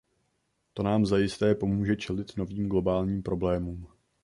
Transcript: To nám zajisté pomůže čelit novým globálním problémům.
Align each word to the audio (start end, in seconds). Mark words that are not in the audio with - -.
To 0.73 0.83
nám 0.83 1.05
zajisté 1.05 1.55
pomůže 1.55 1.95
čelit 1.95 2.37
novým 2.37 2.69
globálním 2.69 3.23
problémům. 3.23 3.87